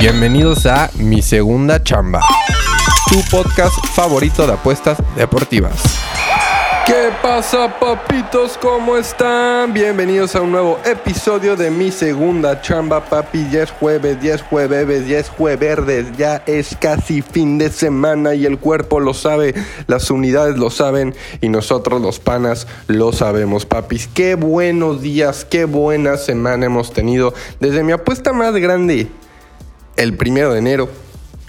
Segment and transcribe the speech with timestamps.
[0.00, 2.22] Bienvenidos a Mi Segunda Chamba,
[3.10, 5.74] tu podcast favorito de apuestas deportivas.
[6.86, 8.56] ¿Qué pasa, papitos?
[8.56, 9.74] ¿Cómo están?
[9.74, 13.46] Bienvenidos a un nuevo episodio de Mi Segunda Chamba, papi.
[13.50, 18.34] Ya es jueves, ya es jueves, ya es jueves, ya es casi fin de semana
[18.34, 19.54] y el cuerpo lo sabe,
[19.86, 24.08] las unidades lo saben y nosotros los panas lo sabemos, papis.
[24.08, 29.10] Qué buenos días, qué buena semana hemos tenido desde mi apuesta más grande
[29.96, 30.88] el primero de enero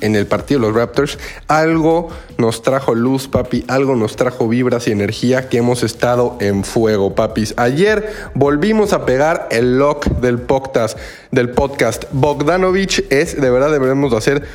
[0.00, 1.18] en el partido de los Raptors,
[1.48, 6.64] algo nos trajo luz, papi, algo nos trajo vibras y energía que hemos estado en
[6.64, 7.54] fuego, papis.
[7.56, 10.98] Ayer volvimos a pegar el lock del podcast,
[11.30, 12.04] del podcast.
[12.12, 14.46] Bogdanovich es, de verdad, debemos hacer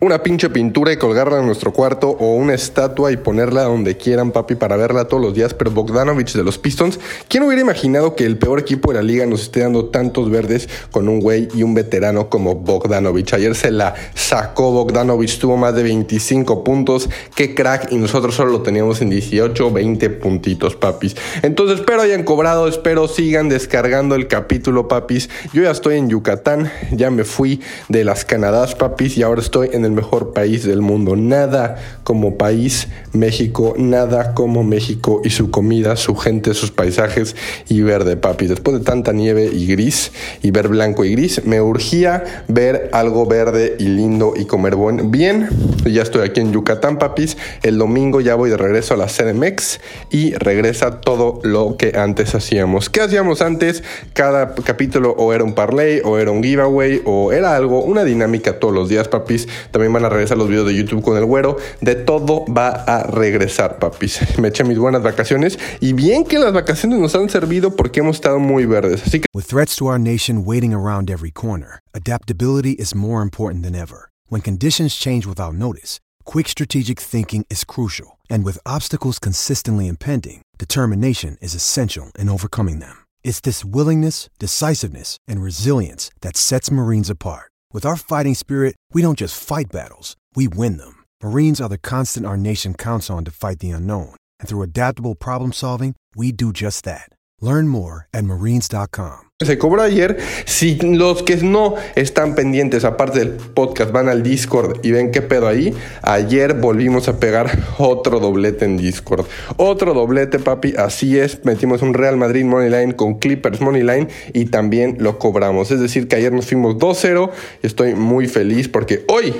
[0.00, 4.30] una pinche pintura y colgarla en nuestro cuarto o una estatua y ponerla donde quieran,
[4.30, 5.54] papi, para verla todos los días.
[5.54, 9.26] Pero Bogdanovich de los Pistons, ¿quién hubiera imaginado que el peor equipo de la liga
[9.26, 13.32] nos esté dando tantos verdes con un güey y un veterano como Bogdanovich?
[13.34, 17.08] Ayer se la sacó Bogdanovich, tuvo más de 25 puntos.
[17.34, 21.16] Qué crack, y nosotros solo lo teníamos en 18, 20 puntitos, papis.
[21.42, 25.28] Entonces, espero hayan cobrado, espero sigan descargando el capítulo, papis.
[25.52, 29.70] Yo ya estoy en Yucatán, ya me fui de las Canadás, papis, y ahora estoy
[29.72, 31.16] en el mejor país del mundo.
[31.16, 37.36] Nada como país México, nada como México y su comida, su gente, sus paisajes
[37.68, 38.46] y verde, papi.
[38.46, 43.26] Después de tanta nieve y gris y ver blanco y gris, me urgía ver algo
[43.26, 45.48] verde y lindo y comer buen, bien.
[45.84, 47.36] Ya estoy aquí en Yucatán, papis.
[47.62, 52.34] El domingo ya voy de regreso a la CDMX y regresa todo lo que antes
[52.34, 52.90] hacíamos.
[52.90, 53.82] ¿Qué hacíamos antes?
[54.12, 58.58] Cada capítulo o era un parlay o era un giveaway o era algo, una dinámica
[58.58, 59.48] todos los días, papis.
[59.78, 61.56] También van a regresar los videos de YouTube con el güero.
[61.80, 64.18] De todo va a regresar, papis.
[64.38, 68.16] Me eché mis buenas vacaciones y bien que las vacaciones nos han servido porque hemos
[68.16, 69.04] estado muy verdes.
[69.06, 73.62] Así que With threats to our nation waiting around every corner, adaptability is more important
[73.62, 74.10] than ever.
[74.28, 78.18] When conditions change without notice, quick strategic thinking is crucial.
[78.28, 83.04] And with obstacles consistently impending, determination is essential in overcoming them.
[83.22, 87.52] It's this willingness, decisiveness, and resilience that sets Marines apart.
[87.70, 91.04] With our fighting spirit, we don't just fight battles, we win them.
[91.22, 94.14] Marines are the constant our nation counts on to fight the unknown.
[94.40, 97.12] And through adaptable problem solving, we do just that.
[97.40, 99.30] Learn more at marines.com.
[99.38, 100.18] se cobró ayer.
[100.44, 105.22] Si los que no están pendientes, aparte del podcast, van al Discord y ven qué
[105.22, 105.72] pedo ahí,
[106.02, 109.26] ayer volvimos a pegar otro doblete en Discord.
[109.56, 111.44] Otro doblete, papi, así es.
[111.44, 115.70] Metimos un Real Madrid Moneyline con Clippers Moneyline y también lo cobramos.
[115.70, 117.30] Es decir, que ayer nos fuimos 2-0
[117.62, 119.32] y estoy muy feliz porque hoy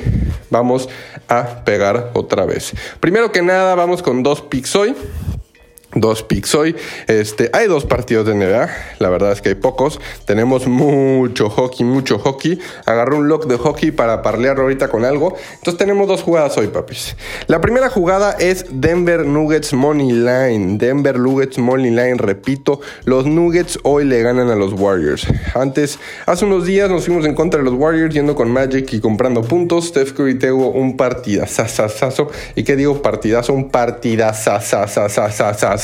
[0.51, 0.89] vamos
[1.27, 2.75] a pegar otra vez.
[3.01, 4.95] Primero que nada, vamos con dos picks hoy
[5.95, 6.77] dos picks hoy.
[7.07, 8.69] Este, hay dos partidos de NBA,
[8.99, 10.01] la verdad es que hay pocos.
[10.27, 12.59] Tenemos mucho hockey, mucho hockey.
[12.85, 15.35] Agarré un lock de hockey para parlear ahorita con algo.
[15.55, 17.17] Entonces tenemos dos jugadas hoy, papis.
[17.47, 20.79] La primera jugada es Denver Nuggets Money Line.
[20.79, 25.27] Denver Nuggets Money Line, repito, los Nuggets hoy le ganan a los Warriors.
[25.55, 29.01] Antes, hace unos días nos fuimos en contra de los Warriors yendo con Magic y
[29.01, 29.89] comprando puntos.
[29.89, 32.31] Steph Curry tuvo un partidazazazazo.
[32.55, 33.55] ¿Y qué digo partidazo?
[33.55, 35.78] Un partidazazazazazazazo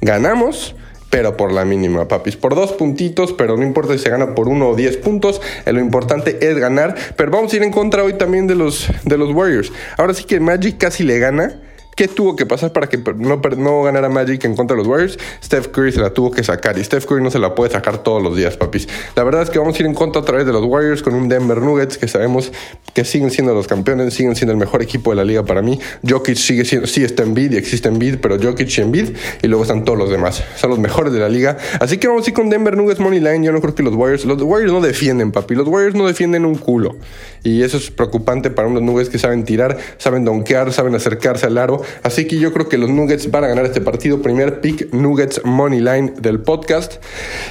[0.00, 0.74] ganamos,
[1.10, 2.36] pero por la mínima, papis.
[2.36, 5.40] Por dos puntitos, pero no importa si se gana por uno o diez puntos.
[5.64, 6.94] Eh, lo importante es ganar.
[7.16, 9.72] Pero vamos a ir en contra hoy también de los, de los Warriors.
[9.96, 11.60] Ahora sí que Magic casi le gana.
[11.96, 15.18] ¿Qué tuvo que pasar para que no, no ganara Magic en contra de los Warriors?
[15.42, 18.02] Steph Curry se la tuvo que sacar y Steph Curry no se la puede sacar
[18.02, 18.86] todos los días, papis.
[19.14, 21.14] La verdad es que vamos a ir en contra a través de los Warriors con
[21.14, 22.52] un Denver Nuggets que sabemos
[22.92, 25.80] que siguen siendo los campeones, siguen siendo el mejor equipo de la liga para mí.
[26.06, 29.16] Jokic sigue siendo, sí está en bid y existe en bid, pero Jokic en bid
[29.42, 30.44] y luego están todos los demás.
[30.56, 31.56] Son los mejores de la liga.
[31.80, 33.46] Así que vamos a ir con Denver Nuggets Money Line.
[33.46, 35.54] Yo no creo que los Warriors, los Warriors no defienden, papi.
[35.54, 36.96] Los Warriors no defienden un culo.
[37.42, 41.56] Y eso es preocupante para unos Nuggets que saben tirar, saben donkear, saben acercarse al
[41.56, 44.22] aro Así que yo creo que los Nuggets van a ganar este partido.
[44.22, 46.94] Primer pick, Nuggets Money Line del podcast.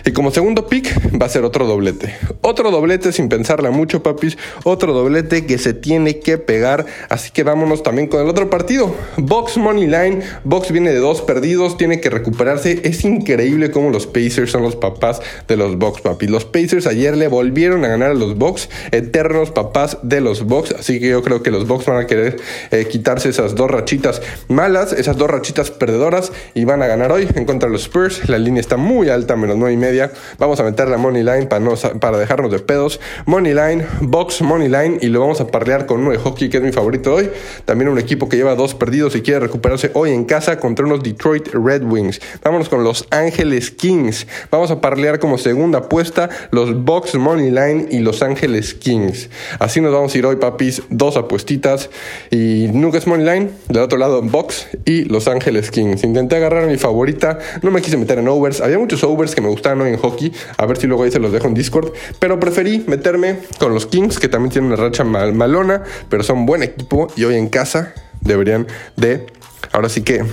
[0.05, 2.15] Y como segundo pick, va a ser otro doblete.
[2.41, 4.37] Otro doblete sin pensarla mucho, papis.
[4.63, 6.85] Otro doblete que se tiene que pegar.
[7.09, 8.95] Así que vámonos también con el otro partido.
[9.17, 10.21] Box Money Line.
[10.43, 12.81] Box viene de dos perdidos, tiene que recuperarse.
[12.83, 16.29] Es increíble cómo los Pacers son los papás de los Box, papis.
[16.29, 20.75] Los Pacers ayer le volvieron a ganar a los Box, eternos papás de los Box.
[20.77, 22.37] Así que yo creo que los Box van a querer
[22.71, 27.27] eh, quitarse esas dos rachitas malas, esas dos rachitas perdedoras y van a ganar hoy
[27.35, 28.27] en contra de los Spurs.
[28.29, 30.11] La línea está muy alta, menos nueve y media.
[30.37, 31.65] Vamos a meter la Money Line para,
[31.99, 32.99] para dejarnos de pedos.
[33.25, 36.57] Money Line, Box Money Line y lo vamos a parlear con uno de hockey que
[36.57, 37.29] es mi favorito hoy.
[37.65, 41.03] También un equipo que lleva dos perdidos y quiere recuperarse hoy en casa contra unos
[41.03, 42.21] Detroit Red Wings.
[42.43, 44.27] Vámonos con los Ángeles Kings.
[44.51, 49.29] Vamos a parlear como segunda apuesta los Box Money Line y los Ángeles Kings.
[49.59, 50.81] Así nos vamos a ir hoy, papis.
[50.89, 51.89] Dos apuestitas
[52.31, 53.49] y Nuggets Money Line.
[53.69, 56.03] Del otro lado, Box y Los Ángeles Kings.
[56.03, 57.39] Intenté agarrar a mi favorita.
[57.61, 58.61] No me quise meter en overs.
[58.61, 60.31] Había muchos overs que me gustaban hoy en hockey.
[60.57, 61.91] A ver si luego ahí se los dejo en Discord.
[62.19, 66.45] Pero preferí meterme con los Kings, que también tienen una racha mal malona, pero son
[66.45, 69.27] buen equipo y hoy en casa deberían de,
[69.71, 70.23] ahora sí que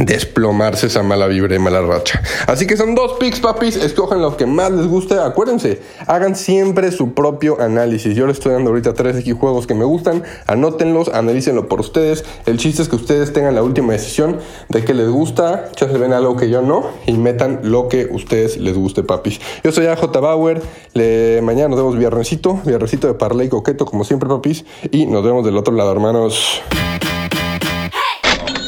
[0.00, 2.22] desplomarse esa mala vibra y mala racha.
[2.46, 3.76] Así que son dos picks, papis.
[3.76, 5.18] Escojan lo que más les guste.
[5.18, 8.16] Acuérdense, hagan siempre su propio análisis.
[8.16, 10.22] Yo les estoy dando ahorita tres X juegos que me gustan.
[10.46, 12.24] Anótenlos, analícenlo por ustedes.
[12.46, 14.38] El chiste es que ustedes tengan la última decisión
[14.68, 15.70] de que les gusta.
[15.76, 16.86] Ya se ven algo que yo no.
[17.06, 19.40] Y metan lo que ustedes les guste, papis.
[19.62, 20.62] Yo soy AJ Bauer.
[21.42, 22.60] Mañana nos vemos viernesito.
[22.64, 24.64] Viernesito de parley coqueto, como siempre, papis.
[24.90, 26.62] Y nos vemos del otro lado, hermanos.